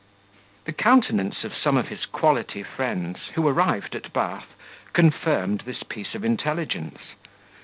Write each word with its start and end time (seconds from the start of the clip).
The 0.65 0.73
countenance 0.73 1.43
of 1.43 1.53
some 1.55 1.77
of 1.77 1.89
his 1.89 2.07
quality 2.07 2.63
friends, 2.63 3.27
who 3.35 3.47
arrived 3.47 3.93
at 3.93 4.11
Bath, 4.11 4.55
confirmed 4.93 5.61
this 5.63 5.83
piece 5.83 6.15
of 6.15 6.25
intelligence. 6.25 7.13